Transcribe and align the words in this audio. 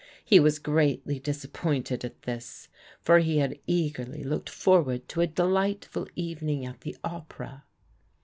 He 0.25 0.39
was 0.39 0.57
greatly 0.57 1.21
< 1.39 1.43
appointed 1.43 2.03
at 2.03 2.23
this, 2.23 2.69
for 3.03 3.19
he 3.19 3.37
had 3.37 3.59
eagerly 3.67 4.23
looked 4.23 4.49
forward 4.49 5.07
t 5.07 5.27
delightful 5.27 6.07
evening 6.15 6.65
at 6.65 6.81
the 6.81 6.97
Opera. 7.03 7.65